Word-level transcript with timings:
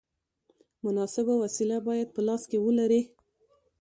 مناسبه 0.85 1.33
وسیله 1.43 1.77
باید 1.87 2.07
په 2.15 2.21
لاس 2.27 2.43
کې 2.51 2.57
ولرې. 2.65 3.01